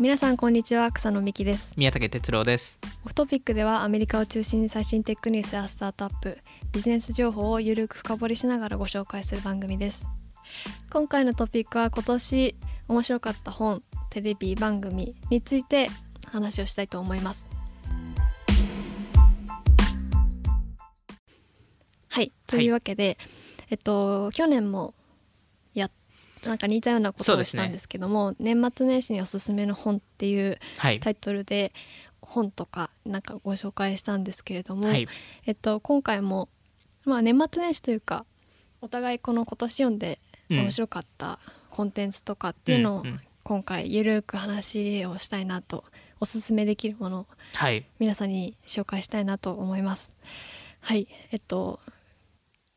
[0.00, 1.74] 皆さんこんにちは草野美希です。
[1.76, 2.80] 宮武哲郎です。
[3.04, 6.38] オフトピックではアメリカを中心に最新テックニュースやスタートアップ
[6.72, 10.06] ビジネス情報をゆるく深掘りしながらご紹介する番組です。
[10.90, 12.56] 今回のトピックは今年
[12.88, 15.90] 面白かった本テレビ番組について
[16.28, 17.46] 話をしたいと思います。
[22.08, 23.18] はいというわけで、
[23.68, 24.99] えっと去年もや
[26.44, 31.00] なんか似たようなことをしたんですけども、年末年始におすすめの本っていうはい。
[31.00, 31.72] タイトルで
[32.20, 35.06] 本とかなんかご紹介したんですけれども、はい。
[35.46, 36.48] えっと、今回も、
[37.04, 38.24] まあ、年末年始というか
[38.80, 41.38] お互いこの今年読んでうん面白かった
[41.70, 43.04] コンテンツとかっていうのを
[43.44, 45.84] 今回ゆるく話をしたいなと
[46.18, 47.84] おすすめできるものをはい。
[47.98, 50.12] 皆さんに紹介したいなと思います。
[50.80, 51.08] はい。
[51.32, 51.80] えっと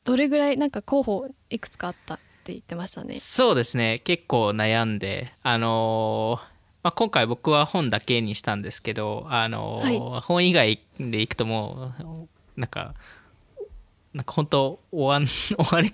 [0.03, 3.15] どれぐらいなんか候補いくつかあったって言ってましたね。
[3.19, 3.99] そうですね。
[4.03, 11.93] 結構悩んであのーまあ、今回僕は本だけにしたんですけど、あのー本以外でいくとも
[12.57, 12.93] うなんか
[14.13, 15.93] なんか本当終わん 終わり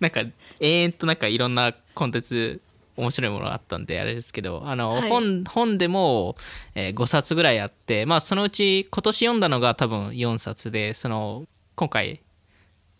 [0.00, 0.22] なんか
[0.60, 2.60] 永遠となんかいろんなコンテンツ
[2.96, 5.08] 面白いものがあったんであれですけどあの、はい。
[5.10, 6.36] 本本でも、
[6.74, 12.20] えー5冊ぐらいあって、まあ、そのうち今年読んだのが多分4冊でその今回、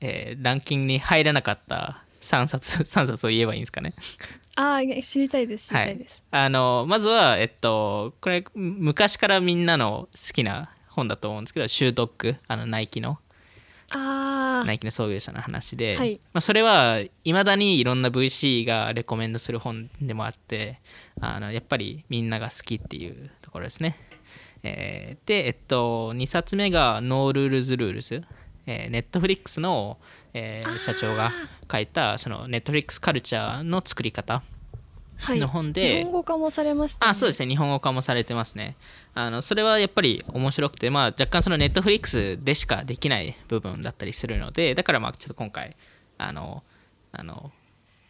[0.03, 3.95] えーランキングに入らなかった3冊 3冊を言えばいいんですかね。
[4.57, 6.23] ああ知りたいです知りたいです。
[6.31, 13.19] あのまずは、えっと、これ昔からみんなの好きな本だと思うんですけどシュードックあのナイキの
[13.93, 20.81] ああナイキの創業者の話で、はいまあ、それはいまだにいろんな VC がレコメンドする本でもあって
[21.21, 23.97] あのやっぱりみんなが好きっていうところですね。
[24.63, 29.98] えーで、えっと、2冊目が「No Rules Rules」えー、 Netflix の、
[30.34, 31.31] えー社長が
[31.70, 34.42] 書いたその Netflix カルチャーの作り方
[35.20, 35.39] はい。
[35.39, 37.11] の本で日本語化もされました、ね。
[37.11, 37.48] あそうですね。
[37.48, 38.77] 日本語化もされてますね。
[39.14, 45.77] あのそれはやっぱり面白くて、まあ、若干その Netflix でしかできない部分だったりするのでだからまあちょっと今回
[46.18, 46.62] あの
[47.12, 47.52] あの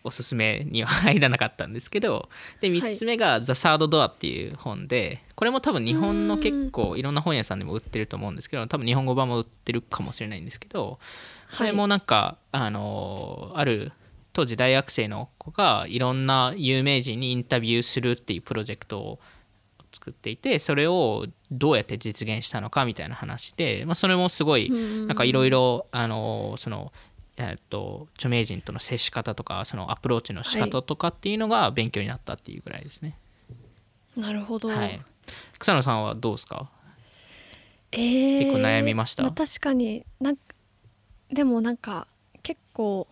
[0.03, 2.29] おすすめには入らなかったんですけど
[2.61, 2.79] ではい。
[2.79, 10.99] 3つ目が「ザ・サード・ドア」っていう本でこれも多分日本の結構いろんな本屋さんでも売ってると思うんですけど多分日本語版も売ってるかもしれないんですけど
[11.57, 13.93] これもなんか、あのある
[14.33, 19.19] 当時大学生の子がいろんな有名人にインタビューするっていうプロジェクトを
[19.93, 24.73] 作っていてそれをどうやって実現したのかみたいな話で、まあ、それもすごいう
[25.05, 26.93] んなんかいろいろあのその
[27.37, 33.19] えっと著名人との接し方とかそのアプローチの仕方とかっていうのが勉強になったっていうぐらいですね。
[34.17, 34.69] なるほど。
[34.69, 35.01] はい、
[35.59, 36.71] 草野さんはどうですか？
[37.91, 39.27] えー結構悩みました？
[39.27, 40.50] あ、確かになんか
[41.33, 42.07] でもなんか
[42.43, 43.07] 結構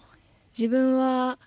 [0.56, 1.38] 自分は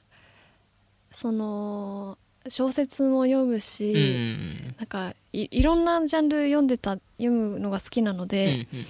[1.11, 2.17] その
[2.47, 4.75] 小説も読むうんし、うん。
[4.77, 8.85] なんかいいろんなジャンル読んでた読むのが好きなのうんで、うんうん。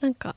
[0.00, 0.36] なんか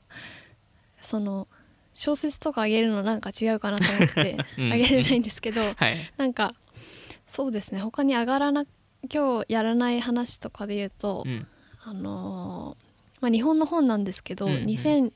[1.00, 1.46] その
[1.94, 5.96] 小説とかあげるのなんか違うかなと思って うんあげれないんですけど、はい。
[6.16, 6.54] なんか
[7.26, 8.64] そうですね他に上がらな
[9.12, 11.46] 今日やらない話とかで言うと、うん。
[11.84, 14.64] あのーまあ、日本の本なんですけど、うんうん。
[14.66, 15.12] 2010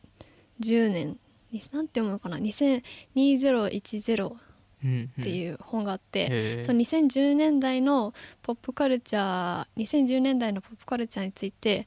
[0.92, 1.18] 年
[1.54, 2.82] になんて読むのかな20
[3.16, 4.36] 2010っ
[4.84, 5.22] うんうん。
[5.22, 6.64] ていう本があって、へー。
[6.66, 11.86] その2010年代のポップカルチャー2010年代のポップカルチャーについて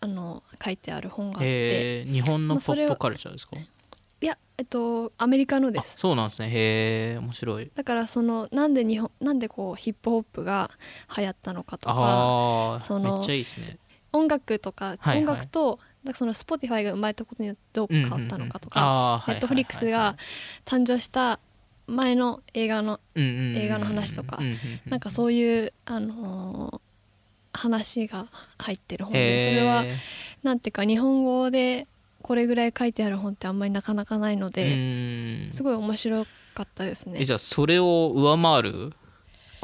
[0.00, 2.04] あの書いてある本があって。
[2.06, 6.48] 日本のポップカルチャーですか、いやえっとアメリカのであすそうなんですね。
[6.48, 7.70] へえ面白い。
[7.72, 10.70] だからそのなんで日本なんでこうヒップホップが
[11.16, 13.78] 流行ったのかとかああそのめっちゃいいですね。
[14.12, 15.18] 音楽とか、はいはい。
[15.18, 20.16] 音楽とだその Spotify が生まれたことによってどう変わったのかとか、かネットフリックスが
[20.64, 21.38] 誕生した
[21.86, 24.38] 前の映画の映映画の話とか
[24.86, 26.80] なんかそういう、あのー
[27.56, 28.26] 話が
[28.58, 29.84] 入ってる本へでそーれは
[30.42, 31.86] なんていうか日本語で
[32.22, 37.18] これぐらい書いてある本ってあんまりなかなかないのうで、すごい面白かったですね。
[37.20, 37.24] え。
[37.24, 38.92] じゃあそれを上回る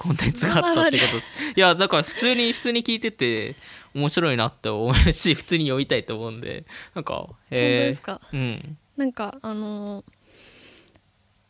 [0.03, 1.17] コンテンツがあったってこと。
[1.57, 3.55] いやだから普通に普通に聞いてて
[3.95, 6.65] 面白いなって思うし 普通に読みたいと思うんで
[6.95, 8.79] なんかへえうん。
[8.97, 10.05] なんかあのー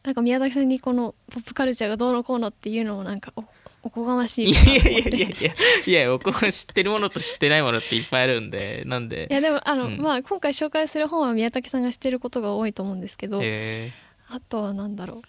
[0.03, 3.45] なんか宮崎さんにこのポップカルチャーがどうのこうのっていうのもなんかお
[3.85, 5.55] おこがましいいやいやいやいや
[5.87, 13.91] いや僕は知ってるものと知ってないものっていっぱいあるんでなんでいやでもあの、うんまあ今回紹介する本は宮武さんが知ってることが多いと思うんですけどへ
[14.29, 15.23] あとは何だろう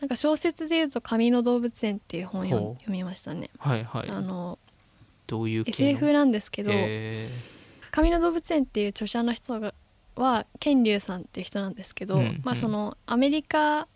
[0.00, 3.50] なんか小説でいうと「紙の動物園」っていう本を読みましたね。
[3.58, 4.08] ーはいはい。
[4.08, 4.58] あの
[5.26, 7.30] どういう SF なんですけどへ
[7.92, 9.74] 「紙の動物園」っていう著者の人が
[10.16, 12.60] は健龍さんっていう人なんですけど、うんまあうん。
[12.60, 13.86] そのアメリカ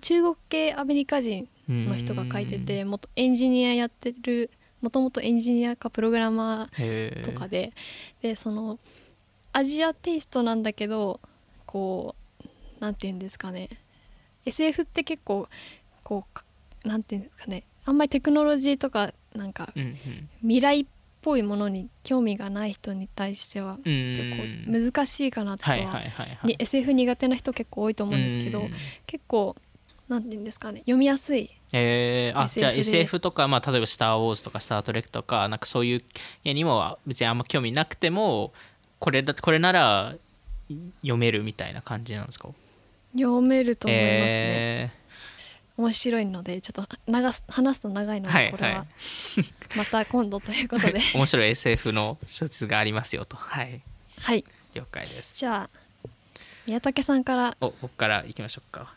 [0.00, 4.50] 中国系アメリカ人ーの人が書いてて元エンジニアやってる
[4.82, 7.72] もともとエンジニアかプログラマへーーとかで
[8.20, 8.78] でその
[9.52, 11.18] アジアテイストなんだけど
[11.64, 12.14] こ
[12.44, 13.68] うなんて言うんですかね
[14.46, 15.48] SF って結構
[16.02, 16.44] こうか
[16.84, 19.96] なんていうんですかねあんまりテクノロジーとかなんかうんうん。
[20.40, 20.86] 未来っ
[21.22, 24.22] ぽいものに興味がない人に対してはうん結
[24.64, 26.46] 構難しいかなとは、はいはいはいはい。
[26.46, 28.70] に SF 苦手な人結構多いと思うんですけど、うん
[29.06, 29.56] 結構
[30.08, 32.78] なんて言うんですかね読みやすいえー、あじゃあで。
[32.78, 36.02] SF とか、まあ、例えば「スター・ウォーズ」とか「スター・トレック」とかなんかそういう
[36.44, 38.52] 絵にも別にあんま興味なくても
[39.00, 40.14] これだこれなら
[41.00, 42.50] 読めるみたいな感じなんですか
[43.16, 44.90] 読めると思いますね、え
[45.76, 48.86] 面白いのでちょっと長す話すと長いので、はいこれは、はい。
[49.76, 50.98] また今度ということで。
[50.98, 53.36] ー 面白い SF の小説がありますよと。
[53.36, 53.82] はい。
[54.22, 54.44] はい。
[54.74, 55.36] 了解です。
[55.36, 56.08] じゃあ
[56.66, 57.56] 宮武さんから。
[57.60, 58.94] お僕からいきましょうか。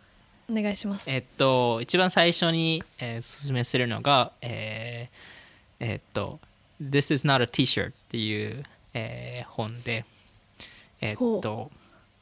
[0.50, 1.12] お願いします。
[1.12, 6.40] えっと一番最初に、えー、おすすめするのがえーえっと
[6.82, 8.64] 「This is not a T-shirt」っていう、
[8.94, 10.06] えー本で
[11.02, 11.72] えっと、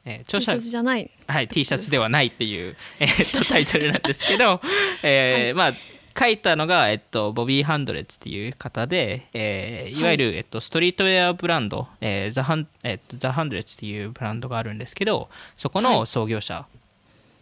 [0.07, 1.11] えー著 T シ者ャツじゃない。
[1.27, 4.61] はい、T シャツではないっていう、えーっとタイトルなんですけど、
[5.03, 5.73] えーまあ
[6.19, 10.03] 書いたのが、えっと、ボビー・ハンドレッツっていう方で、えーい。
[10.03, 16.65] わゆる、えっと、ストリートウェアブランド、えーザハンえっと、ザ・ハンドレッツっていうブランドがあるんですけどそこの創業者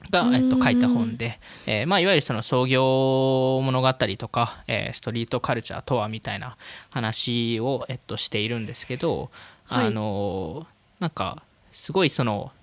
[0.09, 6.57] が、はいえっと、書いた本で、えーまあ、いわゆるその創業物語とか、えーストリートカルチャーとはみたいな
[6.89, 9.31] 話を、えっと、しているんですけど、
[9.65, 9.88] はい。
[9.88, 10.68] あの
[11.00, 11.44] なんか
[11.75, 12.54] すごいその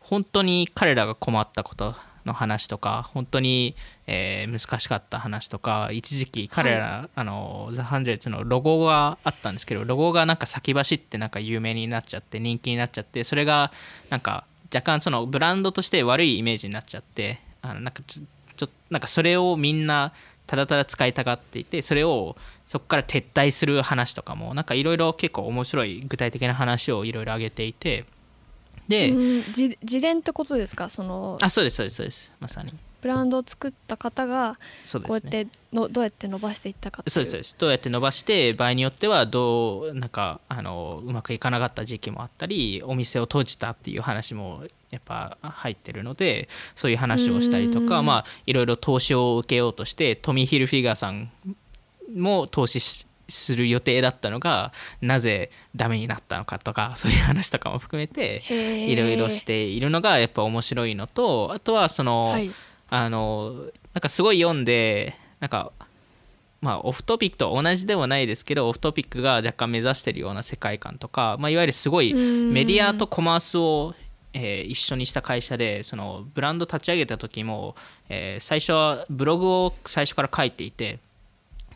[0.00, 1.94] 本当に彼らが困ったこと
[2.26, 3.74] の話とか本当に、
[4.06, 13.72] えー難しかった話とか一時期彼ら、あのザ・ハンドレッツのロゴがあったんですけどロゴがなんか先走ってなんか有名になっちゃって人気になっちゃってそれが
[14.10, 14.44] なんか
[14.74, 18.22] 若干そのブランドとして悪いイメージになっちゃってあのなんかちょ
[18.56, 20.12] ちょなんかそれをみんな
[20.50, 22.36] ただただ使いたがっていてそれを
[22.66, 28.04] そこから撤退する話とかもなんかいろいろ結構面白い具体的な話をいろいろ挙げていて。
[28.88, 29.36] で、うん。
[29.46, 30.90] 自自伝ってことですか？
[30.90, 32.32] そのあそうですそうですそうです。
[32.40, 34.58] まさにブランドを作った方が
[34.92, 37.56] こうやってのどうやって伸ばしていったかそうですそうです。
[37.58, 47.88] どうやって伸ばして場合によってはどうなんかあのうまくいかなかった時期もあったりお店を閉じたっていう話もやっぱ入ってるのでそういう話をしたりとうん。
[47.88, 51.30] かまあいろいろ投資を受けようとしてトミー・ヒルフィガーさん
[52.14, 62.50] も投資しする予定だったのがなぜダメになったのかとかそういう話とかも含めていろいろしているのがやっぱ面白いのとあとはその、はい
[62.90, 65.72] あのなんかすごい読んでなんか
[66.60, 72.52] まあオフトピックと同じではないですけどオフトピックが若干目指してるような世界観とか、まあ、いわゆるすごいうん。
[72.52, 73.94] メディアとコマースを、
[74.32, 77.74] えー一緒にした会社でそのブランド立ち上げた時も、
[78.08, 80.98] えー最初はブログを最初から書いていて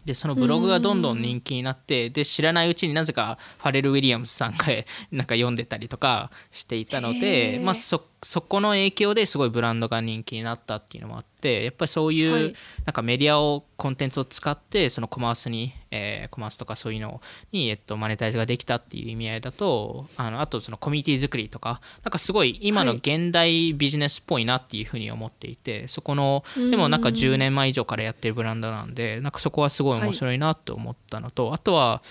[0.05, 4.67] でそのブログがどんどん人気になってで知らないうちになぜかファレル・ウィリアムスさんが
[5.11, 7.63] なんか読んでたりとかしていたのへで、ー。
[7.63, 12.55] まあ、そそこの影響ですごいブランドが人気になったっていうのもあってやっぱりそういう、はい。
[12.87, 17.21] なんかメディアをコンテンツを使ってそのコマースに、えーコマースとかそういうの
[17.53, 22.99] に、えっと、マネタイズができたっていう意味合いだとあのあとそのコミュニティ作りとかなんかすごい今のはい。
[22.99, 26.71] 現代ビジネスっぽいなっていうふうに思っていてそこのうん。
[26.71, 32.03] でもなんか10年前以上からやってるブランドなんでなんかそこはすごい面白いなと思ったのと、あとは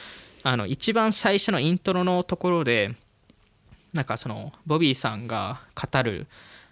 [0.44, 2.96] あの一番最初のイントロのところで
[3.94, 6.28] なんかそのボビーさんが語る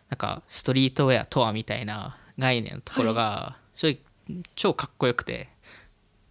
[0.09, 5.49] なんかストリートウェアとはみたいな概念のところが正直超かっこよくて、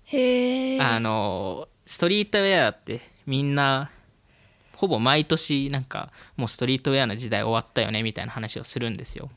[0.05, 3.91] へえあのストリートウェアってみんな
[4.77, 9.31] ほぼ毎年なんかもうストリートウェアの時代終わったよねみたいな話をするんですよ。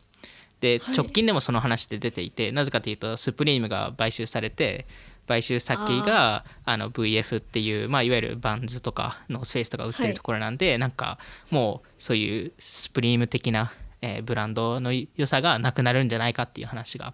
[0.62, 0.96] ではい。
[0.96, 4.86] 直近でもその話って出ていて、なぜかというとスプリームが買収されて
[5.28, 11.18] 買収先があの VF っていう、まあ、いわゆるバンズとかノースフェイスとか売ってるところなんで、なんか
[11.50, 17.14] もうそういうスプリーム的な、えーブランドの良さがなくなるんじゃないかっていう話が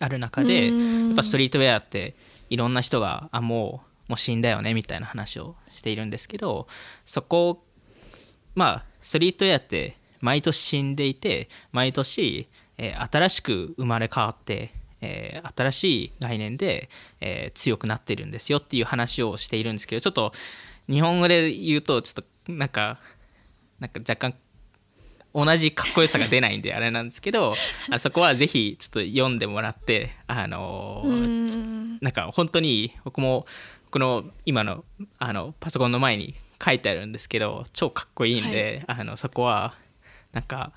[0.00, 1.12] ある中でやうん。
[1.12, 2.14] っぱストリートウェアって
[2.48, 6.66] いろんな人があもうもう死んだよねみたいな話をしているんですけど
[7.04, 7.62] そこ
[8.56, 16.88] まあストリートウェアって毎年死んでいて毎年、えー新しく生まれ変わって、えー新しい概念で、
[17.20, 20.32] えー強くなってるんですよっていう話をしているんですけどちょっと
[20.88, 22.98] 日本語で言うとちょっとなんか
[23.78, 24.34] なんか若干
[25.32, 27.54] 同じかっこよさが出ないんであれなんですけど
[27.90, 31.98] あそこはぜひちょっと読んでもらってあのーうん。
[32.00, 33.46] なんか本当に僕も
[33.90, 34.84] この今の
[35.18, 39.74] あのパソコンの前に書いてあるんですけど超かっこいいんで、あのそこは
[40.32, 40.72] なんか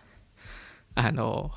[0.95, 1.51] あの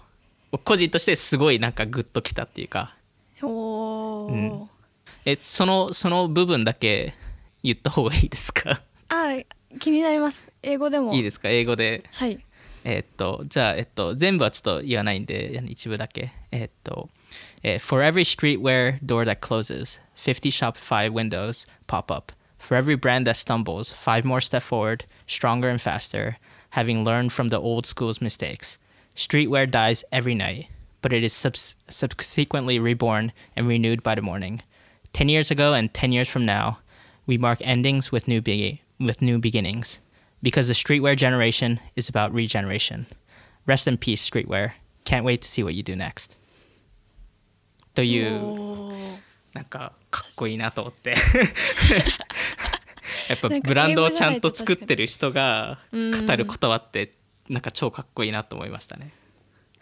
[0.65, 2.97] 個人としてすごいなんかグッときたっていうか
[3.43, 4.69] うん
[5.25, 7.15] えそのその部分だけ
[7.63, 9.39] 言った方がいいですかあ
[9.81, 12.41] 気になります英語でもいいですか英語ではい
[12.85, 17.09] えーっとじゃあ、えっと、全部はちょっと言わないんで一部だけえーっと、
[17.63, 23.37] えー For every streetwear door that closes 50 Shopify windows pop up For every brand that
[23.37, 26.39] stumbles five more step forward stronger and faster
[26.71, 28.79] having learned from the old school's mistakes
[29.16, 30.68] Streetwear dies every night
[31.02, 34.62] but it is subs- subsequently reborn and renewed by the morning
[35.14, 36.78] 10 years ago and 10 years from now
[37.28, 40.00] we mark endings with new be- with new beginnings
[40.44, 43.06] because the streetwear generation is about regeneration.
[43.68, 44.72] Rest in peace, streetwear.
[45.06, 46.36] Can't wait to see what you do next.
[47.94, 49.18] というおー
[49.54, 51.14] なんかかっこいいなと思って
[53.30, 57.12] やっぱなんかブランドをちゃんと作ってる人がうん語る言葉って
[57.49, 59.13] なんか超かっこいいなと思いましたね。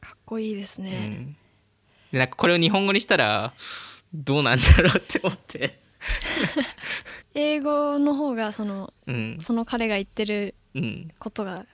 [0.01, 1.37] かっこいいですうね、ん、
[2.13, 3.55] でなんかこれを日本語にしたら
[4.13, 5.81] どうなんだろうって思って、
[7.35, 9.39] 英語の方がそのうん。
[9.41, 11.67] その彼が言ってるうん、ことが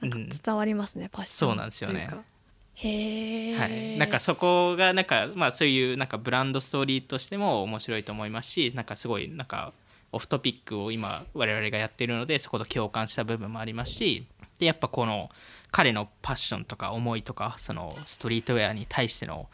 [0.00, 0.28] なんかうん。
[0.28, 2.08] 伝わりますね、パッションそうなんですよね。
[2.74, 9.72] へえ、はい、なんかそこがなんかまあそういうなんかブランドストーリーとしても面白いと思いますしなんかすごいなんか
[10.10, 14.26] オフトピックを今我々がやってるのでそこと共感した部分もありますし
[14.62, 15.28] でやっぱこの
[15.72, 19.48] 彼のパッションとか思いとかそのストリートウェアに対しての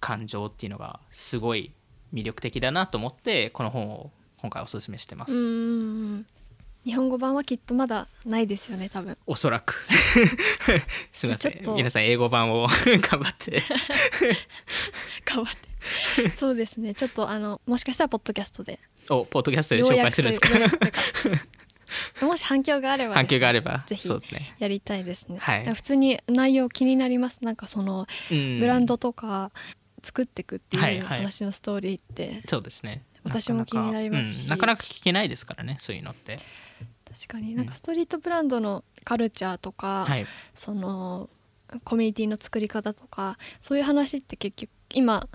[0.00, 1.74] 感情っていうのがすごい
[2.14, 5.34] 魅力的だなと思ってこの本を今回おすすめしてます、
[6.82, 9.18] 日本語版はきっとまだないですよね多分。
[9.26, 9.86] おそらく。
[11.12, 11.60] すみません。
[11.76, 12.68] 皆さん英語版を
[13.02, 13.62] 頑張って。
[15.26, 15.54] 頑張っ
[16.16, 16.30] て。
[16.30, 16.94] そうですね。
[16.94, 18.80] ちょっとあのもしかしたらポッドキャストで。
[19.10, 20.48] おポッドキャストで紹介するんですか
[22.22, 24.08] もし反響があればね、反響があればぜひ
[24.58, 25.74] やりたいですね、はい。
[25.74, 27.38] 普通に内容気になります。
[27.42, 28.60] なんかそのうん。
[28.60, 29.50] ブランドとか
[30.02, 33.04] 作っていくってはいいうはい話のストーリーって、そうですね。
[33.24, 34.48] 私も気になりますし。
[34.48, 34.86] なかなか,、うん。
[34.86, 36.38] なかなか聞けないですからねそういうのって。
[37.12, 37.54] 確かに。
[37.54, 40.26] なんかストリートブランドのカルチャーとか、はい。
[40.54, 41.28] その
[41.84, 45.28] コミュニティの作り方とかそういう話って結局今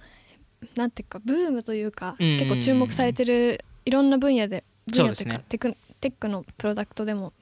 [0.75, 2.37] なんていうかブームというか、うん。
[2.39, 5.45] 結構注目されてるいろんな分野で分野というかね。
[5.49, 7.33] テクテックのプロダクトでも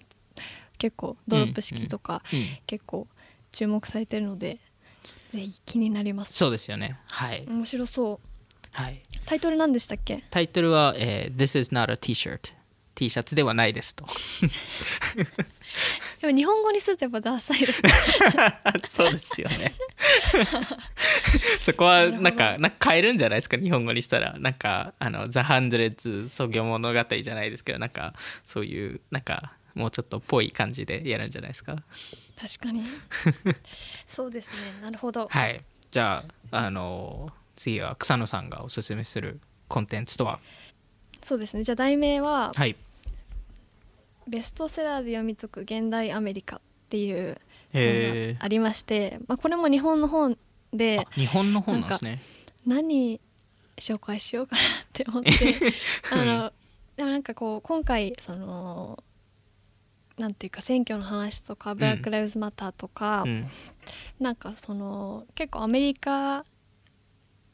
[0.77, 3.07] 結構ドロップ式とか、うん結構
[3.51, 4.57] 注目されてるので
[5.31, 6.33] ぜひ気になります。
[6.33, 6.97] そうですよね。
[7.09, 8.27] はい、面白そう。
[8.71, 10.23] はい、タイトル何でしたっけ？
[10.31, 12.53] タイトルは、えー This is not a t-shirt
[12.95, 14.05] T シャツではないですと。
[16.21, 17.89] でも日本語にするとやっぱダサいですね。
[18.87, 19.73] そうですよね。
[21.61, 23.57] そこはなんかなんか変えるんじゃないですか？
[23.57, 24.35] 日本語にしたら。
[24.37, 28.13] なんかあの「ザ・ハンドレッズ創業物語」じゃないですけどなんか
[28.45, 31.77] そういうなんかもうちょっとぽい感じでやるんじゃないですか？
[32.39, 32.83] 確かに。
[34.13, 34.55] そうですね。
[34.83, 35.27] なるほど。
[35.27, 35.61] はい。
[35.91, 40.39] じゃああの次は草野さんがおすすめするコンテンツとは？
[41.23, 41.63] そうですね。
[41.63, 42.75] じゃあ題名ははい。
[44.27, 47.37] ベストセラーで読み解く現代アメリカっていう
[47.73, 50.37] へのがありまして、まあ、これも日本の本
[50.71, 52.21] で日本の本なんですね。
[52.65, 53.19] 何
[53.77, 55.31] 紹介しようかなって思って。
[56.11, 56.53] あの
[56.95, 59.03] でもなんかこう今回その
[60.17, 63.47] なんていうか選挙の話とかブラック・ライブズ・マターとか、うん。
[64.19, 66.45] なんかその結構アメリカ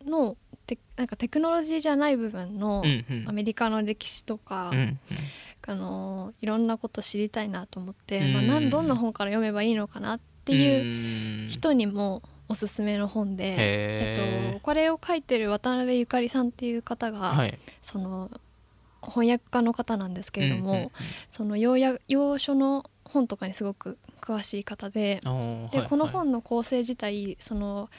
[0.06, 2.84] のテなんかテクノロジーじゃない部分の
[3.26, 5.00] アメリカの歴史とか、うんうん。
[5.68, 8.34] あのいろんなこと知りたいなと思って、うん。
[8.34, 11.50] まあ、なんどんな本から読めばいいのかなっていううん。
[11.50, 17.60] 人にもおすすめの本で、えっと、これを書いてる渡辺ゆかりさんっていう方が、はい。
[17.82, 18.32] その
[19.04, 20.90] 翻訳家の方なんですけれども、うんうんうん。
[21.30, 26.14] その要や要所の本とかにすごく詳しい方でで、おーはいこのはい。
[26.14, 27.90] 本の構成自体その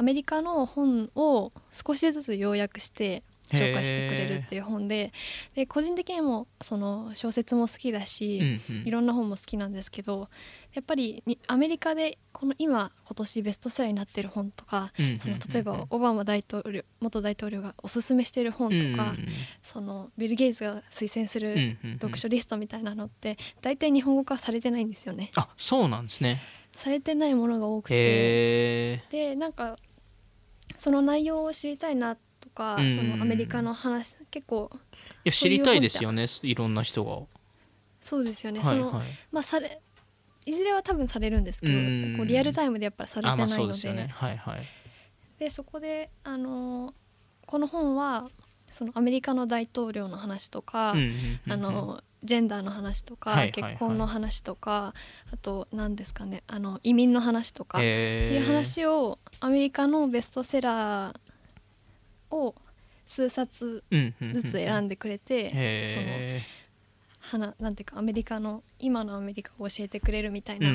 [0.00, 5.12] アメリカの本を少しずつ要約して紹介してくれるっていう本で
[5.54, 8.88] で個人的にもその小説も好きだし、うんうん。
[8.88, 10.30] いろんな本も好きなんですけど
[10.72, 15.18] やっぱりにアメリカでこの今今年ベストセラーになってる本とか、うんうんうんうん。
[15.18, 19.28] その例えばオバマ大統領元大統領がおすすめしてる本とか、うんうん
[19.62, 25.30] そのビル・ゲイツが推薦する読書リストみたいなのって大体日本語化されてないんですよね。
[25.36, 26.40] あそうなんですね。
[26.72, 27.94] されてないものが多くて。
[27.96, 29.76] へでなんか
[30.80, 32.96] その内容を知りたいなとか、うん。
[32.96, 34.78] そのアメリカの話結構えい
[35.26, 37.18] や知りたいですよねいろんな人が。
[38.00, 39.78] そうですよね、はいそのはいまあされ
[40.46, 44.08] いずれは多分されるんですけど、うんこうリアルタイムでやっぱりされてないので,、ね。
[44.10, 44.62] はいはい。
[45.38, 46.94] でそこであの
[47.44, 48.30] この本は
[48.72, 51.12] そのアメリカの大統領の話とか、うんうんうん
[51.44, 51.52] うん。
[51.52, 54.94] あのジェンダーの話とか、結婚の話とか
[55.32, 62.54] あと何ですかねあの移民の話とかっていう話をアメリカのベストセラーを
[63.06, 63.82] 数冊
[64.32, 65.50] ずつ選んでくれて、
[65.88, 66.06] その
[67.30, 70.68] 花なんていうかアメリカの今のアメリカを教えてくれるみたいな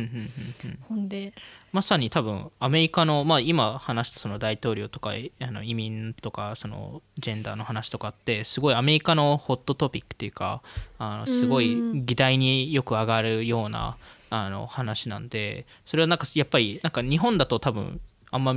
[0.88, 1.33] 本で、
[1.74, 10.62] まさに多分アメリカの、まあ、今話したその大統領とかあの移民とかそのジェンダーの話とかってすごいアメリカのホットトピックっていうか
[10.97, 13.97] あのすごい議題によく上がるような
[14.29, 18.00] あの話なんでそれはなんかやっぱりなんか日本だと多分
[18.31, 18.53] あんま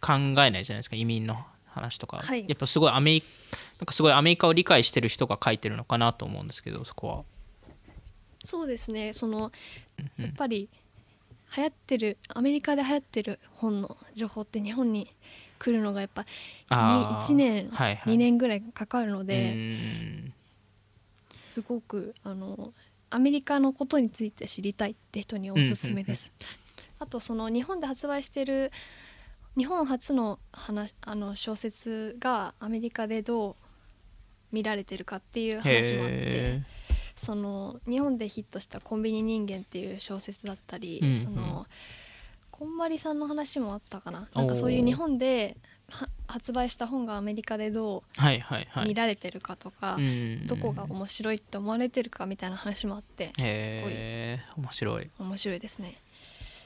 [0.00, 3.24] 考えないじゃないですか移民の話とか、はい、やっぱすごいアメリ
[3.78, 7.24] なんかすごいアメリカを理解してる人が書いてるのかなと思うんですけどそこは。
[8.44, 9.12] そうですね。
[9.12, 9.52] その
[10.18, 10.68] やっぱり
[11.56, 15.08] 流行ってるアメリカで流行ってる本の情報って日本に
[15.58, 16.26] 来るのがやっぱ
[16.70, 19.76] 1年、はいはい、2年ぐらいかかるので
[21.48, 22.72] すごくあの
[23.10, 26.32] アメリカのことについて知りたいって人におすすめです。
[26.98, 28.72] あとその日本で発売してる
[29.56, 33.56] 日本初の話あの小説がアメリカでどう
[34.50, 36.60] 見られてるかっていう話もあって
[37.22, 41.66] その日本でヒットした「コンビニ人間」っていう小説だったり、うんうん、その
[42.50, 44.28] こんまりさんの話もあったかな。
[44.34, 45.56] なんかそういう日本で
[46.26, 49.98] 発売した本がアメリカでどう見られてるかとか、
[50.46, 53.44] どこが面白いって思われてるかみたいな話もあってすご
[53.90, 54.64] い。
[54.64, 55.10] 面白い。
[55.20, 55.94] 面白いですね。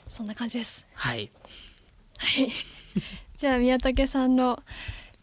[0.08, 0.86] そんな感じです。
[0.94, 1.30] はい。
[2.16, 2.52] はい。
[3.36, 4.62] じゃあ宮武さんの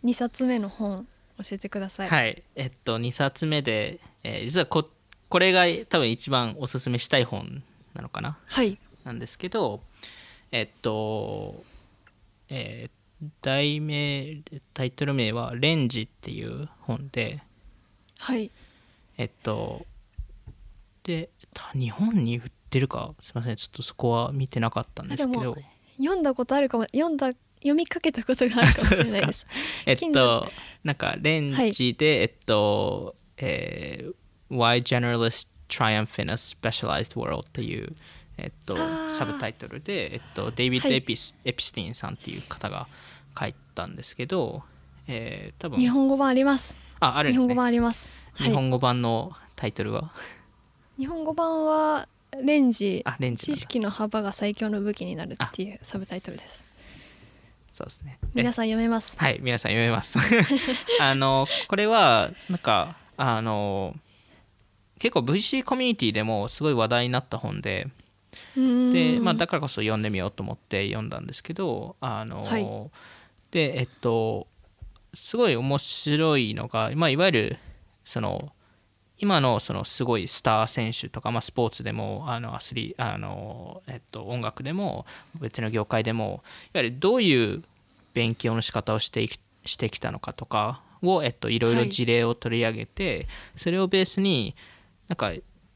[0.03, 1.07] 2冊目の本
[1.41, 2.09] 教えてください。
[2.09, 2.43] はい。
[2.55, 4.87] えっと2冊目で、えー、実はこ
[5.33, 7.63] これが多分一番おすすめしたい本
[7.95, 8.37] なのかな？
[8.45, 8.77] はい。
[9.03, 9.81] なんですけど
[10.51, 11.63] えっと
[12.49, 14.43] えー、題名
[14.75, 17.41] タイトル名は「レンジ」っていう本で
[18.19, 18.51] はい。
[19.17, 19.87] えっと
[21.01, 21.31] で
[21.73, 23.15] 日本に売ってるか？
[23.19, 23.55] すいません。
[23.55, 25.57] ちょっとそこは見てなかったんですけど。
[25.97, 29.47] 読んだことあるかも読んだ読みかけたことがあるかもしれないです。
[29.87, 30.47] えっと
[30.83, 34.13] なんかレンジで、はい、えっと、えー、
[34.55, 37.47] Why Generalists Triumph in a Specialized World?
[37.47, 37.95] っていう
[38.37, 38.75] えっと
[39.17, 42.87] サブタイトルでえっとデイビッドエピス、はい、エピスティンさんっていう方が
[43.39, 44.63] 書いたんですけど、
[45.07, 45.79] えー、多分。
[45.79, 46.75] 日本語版あります。
[46.99, 48.07] ああるんです、ね、日本語版あります。
[48.35, 50.11] 日本語版のタイトルは、
[50.97, 52.07] 日本語版は
[52.41, 53.03] レンジ
[53.37, 56.63] 知識の幅が最強の武器になるっていうサブタイトルです。
[57.73, 58.19] そうですね。
[58.33, 59.17] 皆さん読めます？
[59.17, 60.17] はい皆さん読めます。
[60.99, 63.95] あのこれはなんかあの
[65.03, 67.89] 結構 VC コミュニティでもすごい話題になった本で
[68.55, 72.65] で、まあ、だからこそ読んでみようと思って読んだんですけどあの、はい、
[73.51, 74.47] でえっと
[75.13, 77.57] すごい面白いのが、まあ、いわゆる
[78.05, 78.53] その
[79.17, 87.61] 今のそのすごいスター選手とか、まあ、スポーツでもあのアスリあの、えっと、音楽でも別の業界でもいわゆるどういう
[88.13, 89.27] 勉強の仕方をして
[89.65, 94.55] してきたのかとかを、えっと、いろいろ事例を取り上げて、はい、それをベースに
[95.07, 95.31] なんか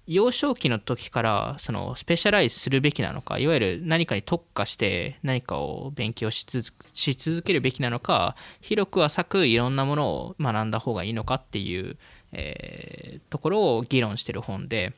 [0.06, 11.98] 幼少期の時からそのスペシャライズするべきなのかいわゆる何かに特化して何かを勉強し続けるべきなのか広く浅くいろんなものを学んだ方がいいのかっていう
[12.32, 14.94] えー、ところを議論してる本で、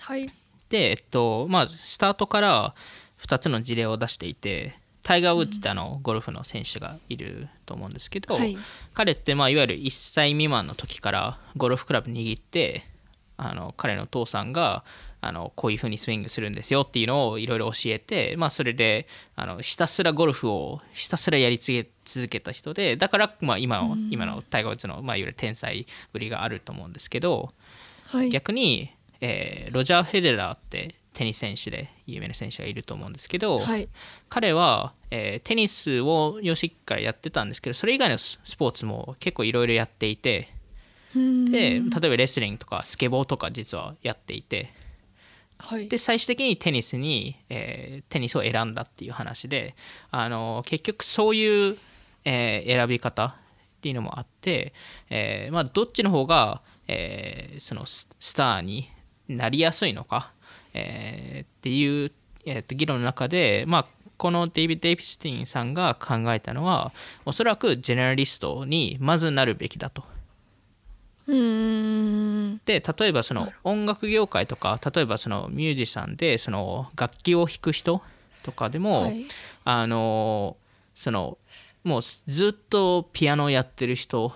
[0.00, 0.32] はい、
[0.68, 2.74] で、えっとまあ、スタートから
[3.22, 8.56] 2つの事例を出していてタイガー・ウッズってあのゴルフの選手がいると思うんですけど、はい、
[8.94, 12.84] 彼ってまあいわゆる1歳未満の時からゴルフクラブ握って
[13.36, 14.84] あの彼の父さんが
[15.20, 27.52] あのこういう風にスイングするんですよっていうのをいろいろ教えて、まあ、それであのひたすらゴルフをひたすらやり続けた人でだから、まあ、今の今のタイガー・ウッズの、まあ、いわゆる天才ぶりがあると思うんですけど、
[28.06, 33.88] はい、逆に、えー、ロジャー・フェデラーってテニス選手で有名な選手がいると思うんですけど、はい、
[34.28, 40.53] 彼は、えー、テニスを幼少期からやってたんですけどそれ以外のスポーツも結構いろいろやっていて
[41.14, 44.72] で例えばレスリングとかスケボーとか実はやっていて。
[45.56, 49.74] はい、で最終的にテニスに、えー、テニスを選んだっていう話で
[50.10, 51.78] あの結局そういう、
[52.24, 53.34] えー、選び方っ
[53.80, 54.74] ていうのもあって、
[55.10, 58.90] えーまあ、どっちの方が、えー、そのスターに
[59.28, 60.32] なりやすいのか、
[60.74, 62.12] えー、っていう、
[62.44, 66.92] えー、と議論の中で、まあ、このデイビッド・デイビスティンさんが考えたのは
[67.24, 70.13] おそらくジェネラリストにまずなるべきだと。
[71.26, 78.02] で例えばその音楽業界とか例えばそのミュージシャンでその楽器を弾く人
[78.42, 79.24] とかでも、はい、
[79.64, 80.56] あの
[80.94, 81.38] その
[81.82, 84.32] もうずっとピアノをやってる人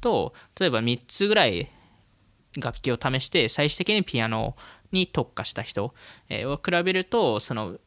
[0.00, 1.70] と例えば3つぐらい
[2.56, 4.56] 楽器を試して最終的にピアノ
[4.92, 5.92] に特化した人、
[6.28, 7.78] えを比べるとその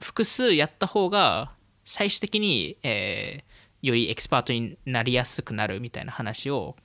[0.00, 1.52] 複数やった方が
[1.84, 6.76] 最終的に、えー、よりエキスパートになりやすくなるみたいな話を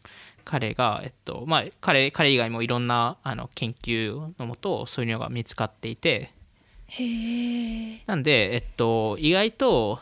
[0.43, 6.34] 彼が、えっとまあ、彼彼以外もいろんなあの研究のもとそういうのが見つかっていて。
[8.06, 9.99] なんで、えっと、意外と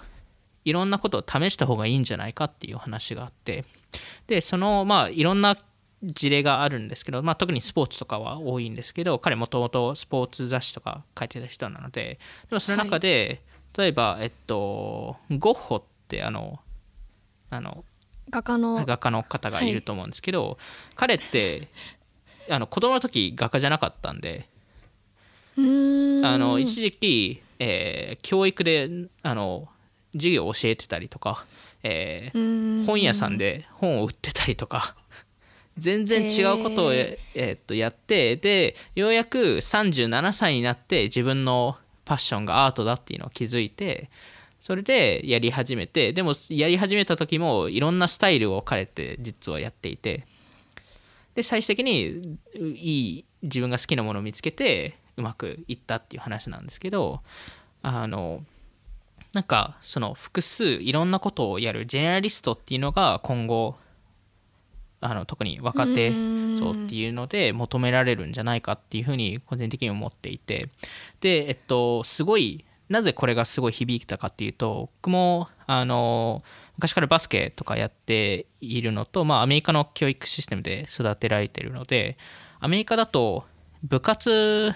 [0.65, 3.65] いろんなことを試した方がいいんじゃないかっていう話があって。
[4.27, 5.55] でそのまあいろんな
[6.01, 12.19] 事例があるんですけど、まあ、特にスポーツとかは多いんですけど彼もともとスポーツ雑誌とか書いてた人なので。
[12.49, 13.41] でもその中で、
[13.75, 16.59] はい、例えば、えっと、ゴッホってあの
[17.49, 17.83] あの
[18.29, 20.57] 画家の画家の方がいると思うんですけど、はい、
[20.95, 21.67] 彼って
[22.49, 24.47] あの子供の時画家じゃなかったんで
[25.57, 28.89] あの一時期、えー、教育で
[29.23, 29.67] あの
[30.13, 31.45] 授業を教えてたりとか、
[31.83, 34.95] えー、本屋さんで本を売ってたりとか
[35.77, 44.09] 全然違うことを、えー、っとやってでようやく37歳になって自分のパッションがアートだっていうのを気づいて
[44.59, 50.25] それでやり始めてでもやり始めた時もいろんなスタイルを彼って実はやっていて。
[51.35, 52.37] で最終的に
[52.75, 57.21] いい自分が好きなものを見つけてうまくいったっていう話なんですけど
[57.81, 58.43] あの
[59.33, 63.75] なんかその複数いろんなことをやるジェネラリストっていうのが今後
[65.01, 66.11] あの特に若手
[66.59, 70.69] 層っていうので求められるんじゃないかっていうふうに個人的に思っていて。
[71.21, 76.43] でえっとすごいなぜこれがすごい響いたかっていうと僕もあの
[76.77, 82.17] 昔からバスケとかやっているのと、まあ、アメリカの教育システムで育てられているので
[82.59, 83.45] アメリカだと
[83.83, 84.73] 部活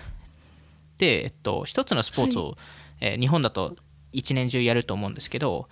[0.98, 2.56] で、えっと、一つのスポーツを、はい、
[3.02, 3.76] えー、日本だと
[4.12, 5.68] 一年中やると思うんですけど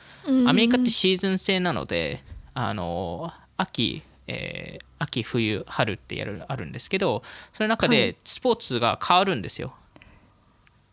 [0.47, 2.23] アメリカってシーズン制なので
[2.54, 9.73] あの秋えー、秋冬春ってやるあるんですけどその中でスポーツが変わるんですよ。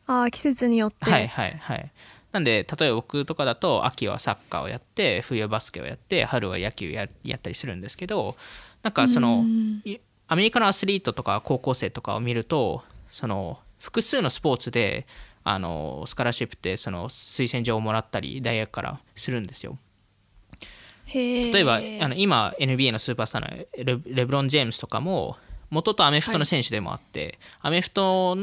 [0.08, 1.10] はい、あ季節によって。
[1.10, 1.90] はいはいはい。
[2.32, 8.36] なんで例えば僕とかだと秋はサッカーをやって冬はバスケをやって春は野球ややったりするんですけど
[8.82, 9.44] なんかその
[10.26, 15.06] アメリカのアスリートとか高校生とかを見るとその複数のスポーツで
[15.42, 19.78] あのスカラシップってその推薦状をもらったり大学からするんですよ。
[21.14, 25.38] 例えばあの今 NBA のスーパースターのレブロン・ジェームスとかも
[25.70, 28.36] 元とアメフトの選手でもあって、はい、アメフト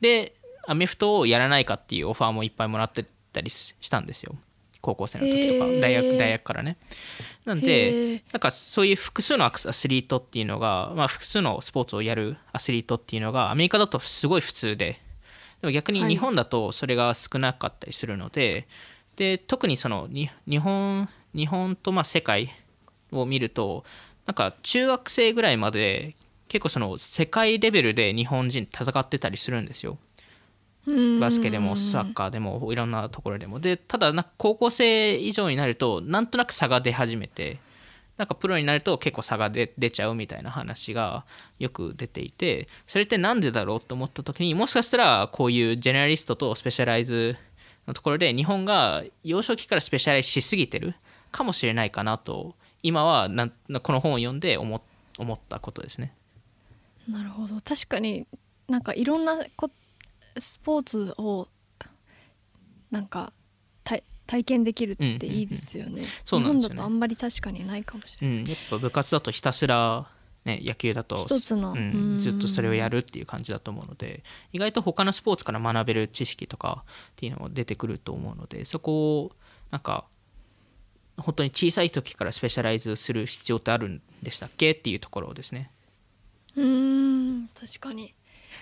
[0.00, 0.34] で
[0.66, 4.36] アメフトをやらないかっていうオファーもいっぱいもらってたりしたんですよ。
[4.80, 5.80] 高校生の時とか。
[5.80, 6.76] 大学大学からね。
[7.44, 15.00] なんでなんかそういう複数のアスリートっていうのが、まあ、複数のスポーツをやるアスリートっていうのがアメリカだとすごい普通で。
[15.60, 18.66] でも逆に日本だとそれが少なかったりするのではい、
[19.16, 22.50] で特にその日本日本とまあ世界
[23.12, 23.84] を見ると
[24.26, 26.16] なんか中学生ぐらいまで
[26.48, 29.98] 結構その世界レベルで日本人戦ってたりするんですよ。
[31.20, 37.58] バスケでもサッカーでもいろんなところでもでただなんか高校生以上になるとなんとなく差が出始めて
[38.16, 41.24] なんかプロになると結構差が出ちゃうみたいな話が
[41.58, 47.36] よく出ていてそれって何でだろうと思った時にもしかしたらこういうジェネラリストとスペシャライズ
[47.86, 50.94] のところで日本が幼少期からスペシャライズしすぎてる
[51.30, 53.48] かもしれないかなと今はな
[53.82, 54.82] この本を読んで思
[55.18, 56.14] 思ったことですね。
[57.08, 58.26] なるほど確かに
[58.68, 59.70] なんかいろんなこ
[60.38, 61.48] スポーツを
[62.90, 63.32] なんか
[64.26, 66.02] 体験できるっていいですよね。
[66.24, 68.36] 日本だとあんまり確かにないかもしれない。
[68.38, 70.08] うん、やっぱ部活だとひたすら
[70.44, 79.32] ね、野球だと一つの、うん、ずっとそれをやるっていう感じだと思うので意外と他のスポーツから学べる知識とかっていうのも出てくると思うのでそこを
[79.70, 80.06] なんか
[81.18, 84.70] 本当に小さい時からスペシャライズする必要ってあるんでしたっけ？
[84.70, 85.70] っていうところですね。
[86.56, 88.14] うん確かに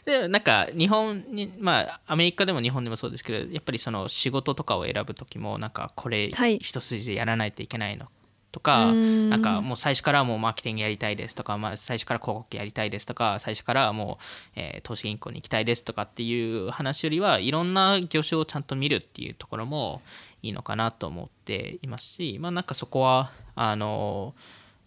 [0.09, 8.07] でなんか日本にまあアメリカでも日本でもそうですけどやっぱりその仕事とかを選ぶ時もなんかこれ一筋でやらないといけないの
[8.51, 20.01] とか、なんかもう最初からもうマーケティングやりたいですとか、まあ、最初から広告やりたいですとか最初からもう、えー、投資銀行に行きたいですとかっていう話よりはいろんな業種をちゃんと見るっていうところも
[20.43, 24.35] いいのかなと思っていますしまあなんかそこはあの、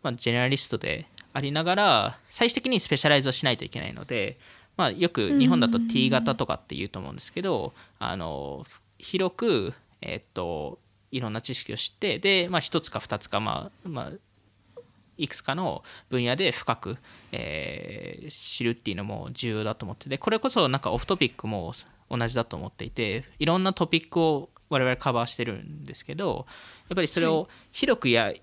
[0.01, 4.37] まあ、ジェネラリストでありながら最終的にスペシャライズをしないといけないので、
[4.77, 8.65] まあ、よく日本だと T 型とかっていうと思うんですけどあの
[8.97, 10.79] 広くえっと
[11.11, 14.81] いろんな知識を知ってで、まあ、1つか2つか、まあまあ、
[15.17, 16.97] いくつかの分野で深く、
[17.31, 21.73] えー、知るっていうのも重要だと思っててこれこそなんかオフトピックも
[22.09, 26.45] 同じだと思っていていろんなトピックを我々カバーしてるんですけど
[26.89, 28.41] やっぱりそれを広くや、はい、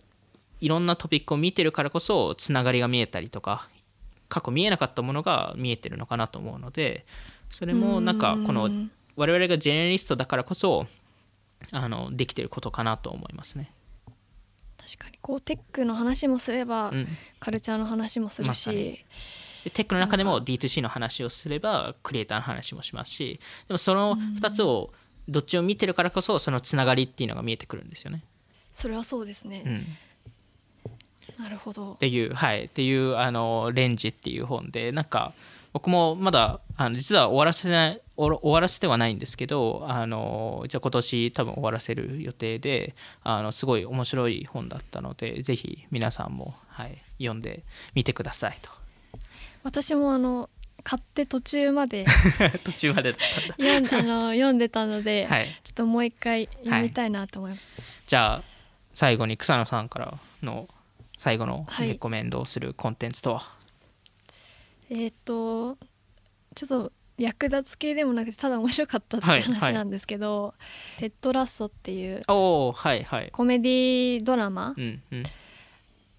[0.60, 3.68] いろんなトピックを見てるからこそつながりが見えたりとか
[4.28, 7.06] 過去見えなかったものが見えてるのかなと思うので
[7.50, 8.68] それもなんかこの
[9.16, 10.86] 我々がジェネリストだからこそ
[11.72, 13.72] あのできてることかなと思いますね。
[15.20, 17.06] こうテックの話もすれば、うん。
[17.40, 19.04] カルチャーの話もするし、
[19.64, 20.44] でテックの中でもなんか。
[20.50, 24.92] D2C の話をすればクリエイターの話もしますしでもその2つを
[25.28, 28.22] どっちを見てるからこそそのつながりっていうのが見えてくるんですよね。
[28.72, 29.86] それはそうですね、うん、
[31.38, 31.92] なるほど。
[31.94, 35.32] っていうはいっていうあのレンジっていう本でなんか
[35.72, 47.62] 僕もまだあの実は終わらせない終わらせてはないんですけどあのじゃあ今年多分終わらせる予定であのすごい面白い本だったのでぜひ皆さんも、はい、読んで
[47.94, 48.70] みてくださいと。
[49.62, 50.48] 私もあの
[50.82, 52.06] 買って途中まで
[52.64, 53.88] 途中までだったんだ。
[53.88, 55.46] 読んあの読んでたので、はい。
[55.62, 57.62] ちょっともう一回読みたいなと思います、
[58.06, 58.42] じゃあ
[58.94, 60.68] 最後に草野さんからの
[61.18, 61.88] 最後のはい。
[61.88, 63.42] レコメンドをするコンテンツとは、
[64.88, 65.76] えっ、と
[66.54, 70.54] ちょっと役立つ系でもなくてただ面白かったってはい話なんですけど、
[70.98, 73.30] テッドラッソっていうおおはいはい。
[73.32, 74.74] コメディドラマ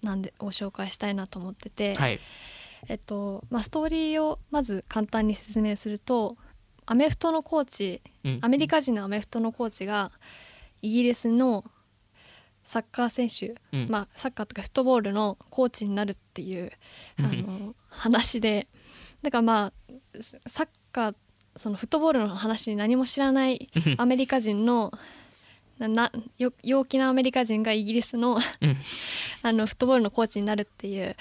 [0.02, 2.20] なんでを紹介したいなと思ってて、はい。
[2.88, 6.36] えっとまあ、ストーリーをまず簡単に説明すると
[6.84, 8.38] アメフトのコーチうん。
[8.42, 10.12] アメリカ人のアメフトのコーチが
[10.82, 11.64] イギリスの
[12.70, 13.88] サッカー選手、うん。
[13.90, 16.70] まあ、サッカーとかフットボールのコーチになるっていう
[17.18, 17.42] あうん。
[17.42, 18.68] の話で。
[19.22, 21.14] だからまあサッカー
[21.56, 24.92] そのフットボールの話に何も知らないアメリカ人の
[25.80, 26.12] な
[26.62, 28.76] 陽気なアメリカ人がイギリスのうん。
[29.42, 31.16] あのフットボールのコーチになるっていう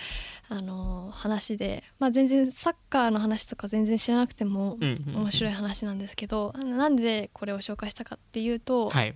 [0.50, 9.16] あの話で、まあ、全然サッカーの話とか全然知らなくても面白い話なんですけど、なんでこれを紹介したかっていうと、はい。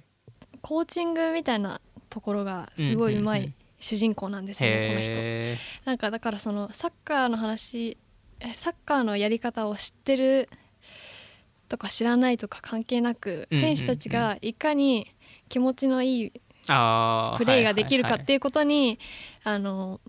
[0.62, 1.82] コーチングみたいな
[2.14, 5.14] ところがすごいうまい主人公なんですよね、この人。
[5.16, 7.98] へなんかだからそのサッカーの話
[8.40, 10.48] えサッカーのやり方を知ってる
[11.70, 15.08] とか知らないとか関係なく選手たちがいかに
[15.50, 16.36] 気持ちのいいプ
[16.68, 19.00] レーができるかっはいていうことに
[19.44, 20.00] あの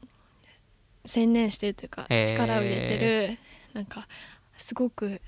[1.07, 3.39] 専念してるというか力を入れてる
[3.73, 4.07] なんか
[4.59, 5.23] すごく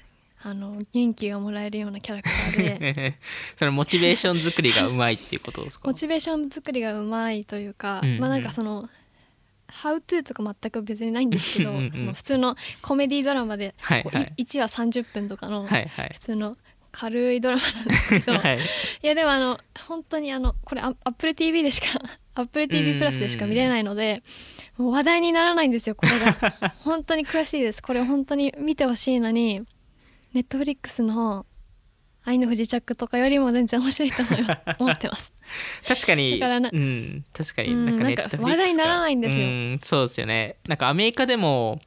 [0.48, 3.18] あの元気がもらえるようなキャラクターで。
[3.58, 5.88] そのモチベーション作りがうまいっていうことですか？
[5.88, 8.20] モチベーション作りがうまいというか、うんうん。
[8.20, 8.88] まあなんかその
[9.68, 14.32] 「How to」とか全く別にないんですけどうんうんその普通のコメディドラマで、はいはい。
[14.36, 16.56] い1話30分とかの普通の
[16.92, 18.58] 軽いドラマなんですけど、 はい
[19.02, 19.06] い。
[19.06, 21.86] やでもあの本当にあのこれアアップル TV でしか
[22.36, 24.22] アップル TV プラスでしか見れないので
[24.78, 26.72] もう話題にならないんですよこれが。
[26.84, 27.82] 本当に悔しいです。
[27.82, 29.62] これ本当に見てほしいのに
[30.36, 31.46] ネットフリックスの
[32.22, 34.22] 「愛の不時着」とかよりも全然面白いと
[34.78, 35.32] 思ってます。
[35.88, 36.38] 確かに。
[36.38, 37.24] だからなうん。
[37.32, 37.72] 確かに。
[37.72, 39.44] うんなんかネなんか話題にならないんですよ。
[39.44, 39.80] うん。
[39.82, 40.56] そうですよね。
[40.68, 41.80] なんかアメリカでも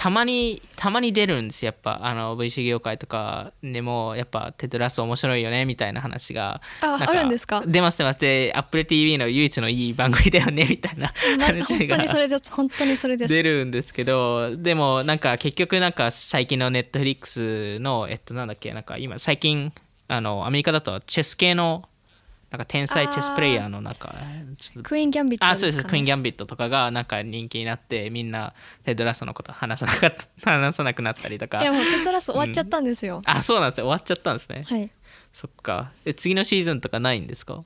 [0.00, 1.98] たまにたまに出るんですよやっぱ。
[2.06, 7.64] あの VC 業界とかでもやっぱテトラス面白いよねみたいな話がああるんですか？
[7.66, 8.20] 出ます出ます。
[8.20, 12.52] で AppleTV の唯一のいい番組だよね みたいなま話本当にそがれです。
[12.52, 13.28] 本当にそれです。
[13.34, 19.72] 出るんですけどでもなんか結局なんか最近のネットフリックスのえっとなんだっけなんか今最近
[20.06, 21.82] あのアメリカだとチェス系の
[22.50, 24.14] なんか天才チェスプレイヤーのなんか
[24.58, 25.84] ちょっとクイーン・ギャンビットあそうです。
[25.84, 31.60] クイーン・ギャンビットとかがなんか人気になってみんなテッドラストのこと話さなかった話さなくなったりとか。
[31.60, 33.84] いやもうテトラス終わっちゃったんですよ、あそうなんですよ。
[33.84, 34.64] 終わっちゃったんですね。
[34.66, 34.90] はい。
[35.32, 35.92] そっか。
[36.06, 37.64] え次のシーズンとかないんですか？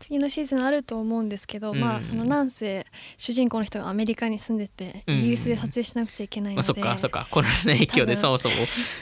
[0.00, 2.02] 次のシーズンあると思うんですけど、まうん。
[2.02, 5.18] あそのなんせ主人公の人がアメリカに住んでてうん。
[5.18, 7.28] イギリスで撮影しなくちゃいけないので、まあ、そっかそっか。
[7.30, 8.54] コロナの影響でそもそも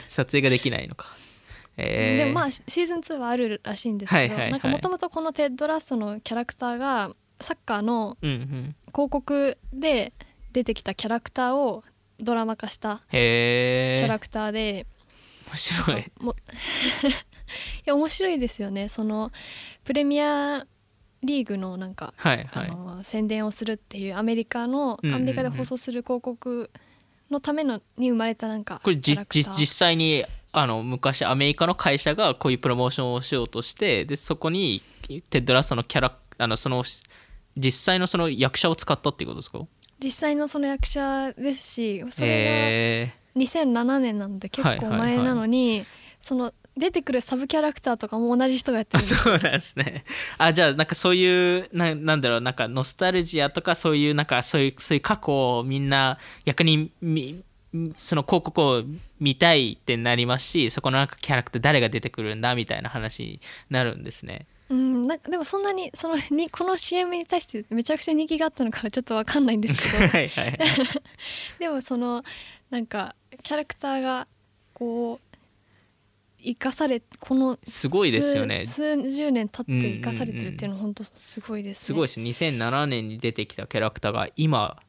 [0.07, 1.07] 撮影ができないのか
[1.79, 4.51] えー、でもまあシーズン2はあるらしいんですけど、はいはいはい。
[4.51, 10.13] なんかもともとこの Ted Lasso のキャラクターがサッカーの広告で
[10.51, 11.83] 出てきたキャラクターを
[12.19, 14.85] ドラマ化したキャラクターで、
[15.47, 16.11] 面白い。
[16.21, 16.35] も い
[17.85, 18.89] や面白いですよね。
[18.89, 19.31] その
[19.83, 20.65] プレミア
[21.23, 22.69] リーグのなんか、はいはい。
[22.69, 26.69] あの宣伝をするっていうアメリカの、アメリカで放送する広告
[27.31, 34.81] のためのに生まれたなんかこれ実際にあの昔アメリカの会社がこういうプロモーションをしようとしてでそこに
[35.29, 36.83] テッドラストのキャラあのその
[37.55, 39.59] 実際のその役者を使ったっていうことですか？
[40.01, 45.85] 実際のその役者ですしそれへが2007年なので結構前なのに、
[46.21, 49.21] その出てくるサブキャラクターとかも同じ人がやってあるんです。
[49.21, 50.05] そうなんですね。
[50.37, 57.43] あじゃあなんかそういうななんだろうなんかノスタルジアとかそういうなんかそういうそういう過去をみんな逆にみ
[57.99, 58.83] その広告を
[59.19, 64.47] 見たいってなりますしそこのなんかキャラクター誰が出てくるんだみたいな話になるんですね。
[64.69, 70.03] うん、なんかでもそんなにそのにこの CM に対してめちゃくちゃ人気があったのかはちょっとわかんないんですけど。
[70.09, 70.45] はいはい。
[70.45, 70.57] は い
[71.59, 72.23] でもその
[72.69, 74.27] なんかキャラクターが
[74.73, 75.29] こう
[76.41, 78.65] 生かされこのすごいですよね。
[78.65, 82.19] 数数十年経って生かされてるっていうのは本当すごいですね、すごいです。
[82.19, 84.81] 2007年に出てきたキャラクターが今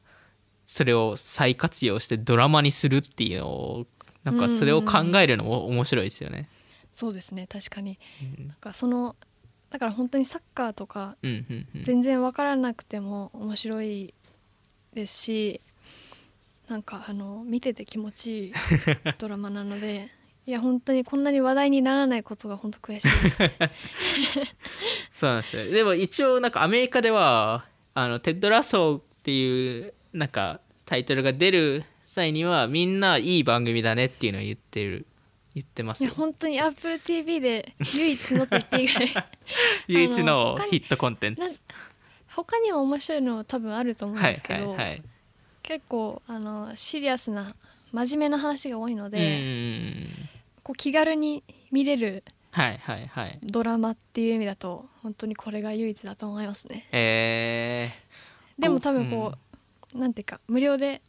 [0.71, 3.87] それを再活用してドラマにするっていうのを
[4.23, 6.47] なんかそれを考えるのも面白いですよね。
[6.93, 7.45] そうですね。
[7.45, 7.99] 確かに。
[8.37, 8.47] うん。
[8.47, 9.17] なんかその
[9.69, 11.17] だから本当にサッカーとか
[11.83, 14.13] 全然分からなくても面白い
[14.93, 15.61] ですし
[16.69, 18.53] なんかあの見てて気持ちいい
[19.17, 20.09] ドラマなので
[20.47, 23.39] いや本当にこんなに話題にならないことが本当悔しいです。
[23.39, 23.51] ね
[25.11, 25.65] そうなんですよ。
[25.65, 35.05] でも一応なんかアメリカではあの Ted Lasso っていうなんかタイトルが出る際にはみんないい番組だねっていうのを言ってる
[35.53, 36.11] 言ってますよ。
[36.15, 39.09] 本当に AppleTV で唯一のと言っていいぐらい。
[39.87, 41.59] 唯一のヒットコンテンツ。
[42.27, 45.03] 他にも面白いのは多分あると思うんはいですけど、はいはい
[45.63, 47.55] 結構あのシリアスな
[47.91, 50.07] 真面目な話が多いのうんで、
[50.63, 53.39] こう気軽に見れるはいはいはい。
[53.43, 56.87] ドラマっていう意味だと本当にこれが唯一だと思いますね。
[56.91, 57.91] え
[58.57, 59.50] でも多分こう、
[59.93, 61.01] なんていうか無料で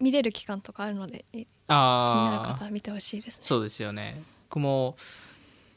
[0.00, 3.40] 見れる期間とかあるので気になる方は見てほしいですね。
[3.42, 4.22] そうですよね。
[4.48, 4.96] 僕も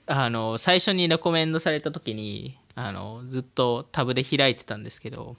[0.05, 5.37] あの最初にレコメンドされた時にあのずっとタブで開いてたんですけど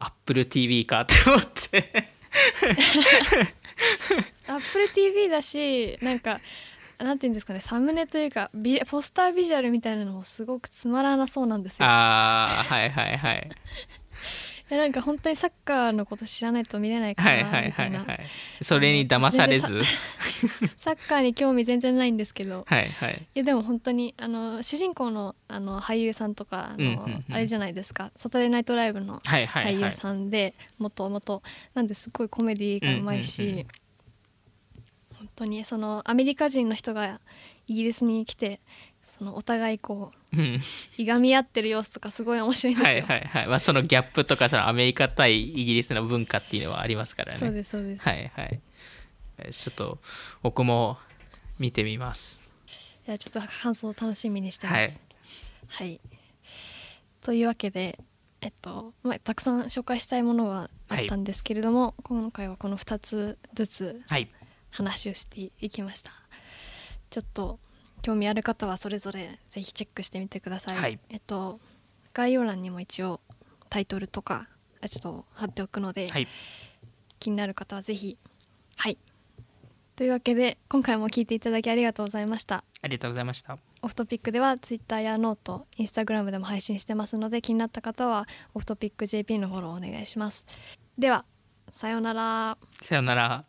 [0.00, 1.14] AppleTV かって。
[1.26, 2.10] 思って
[4.46, 6.40] AppleTV だしなんか
[6.98, 11.86] なんていうんですかねサムネというかビポスタービジュアルみたいなのもすごくつまらなそうなんですよ。
[11.88, 13.50] ああはいはいはい
[14.68, 17.90] なんか本当にサッカーのこと知らないと見れないかはいはいなみたい。
[17.90, 18.20] いはい
[18.62, 19.80] それに騙されず。
[20.76, 22.64] サッカーに興味全然ないんですけど。
[22.66, 23.26] はいはい。
[23.34, 27.34] いやでも本当にあの主人公のあの俳優さんとかあの、うんうんうん。
[27.34, 31.42] あれじゃないですか「サタデーナイトライブ」の俳優はいさんでもともと
[31.74, 33.66] なんですごいコメディがうまいし、うんうんうん。
[35.18, 37.20] 本当にそのアメリカ人の人が
[37.68, 38.60] イギリスに来て
[39.18, 40.60] そのお互いこううん。
[40.98, 42.92] いがみ合ってる様子とかすごい面白いんですよ。
[42.92, 43.48] はいはいはい。
[43.48, 47.38] まあそのギャップとかそのアメリカ対イギリスの文化っていうのはありますからね。
[47.38, 48.60] そうですそうです、はいはい。
[49.38, 49.98] えちょっと
[50.42, 50.98] 僕も
[51.58, 52.40] 見てみます。
[53.06, 54.76] いやちょっと感想を楽しみにしてます。
[54.76, 54.98] はい。
[55.68, 56.00] はい、
[57.22, 57.98] というわけで、
[58.40, 64.28] えっとまあ、たくさん紹介したいものがあったんですけれども、今回はこの2つずつはい。
[64.70, 66.10] 話をしていきました。
[67.08, 67.58] ちょっと
[68.02, 70.98] 興味ある方はそれぞれぜひチェックしてみてください、はい。
[71.10, 71.60] えっと
[72.14, 73.20] 概要欄にも一応
[73.68, 74.48] タイトルとか
[74.80, 76.28] あちょっと貼っておくので、はい。
[77.18, 78.16] 気になる方はぜひ。
[78.76, 78.98] はい。
[79.96, 82.64] というわけで今回も聞いていただきありがとうございました。
[82.82, 83.58] ありがとうございました。
[83.82, 90.44] オフトピックでは Twitter やノート、Instagram でも配信してますので気になった方はオフトピック JP のフォローお願いします。
[90.98, 91.24] では
[91.70, 92.58] さようなら。
[92.82, 93.44] さよなら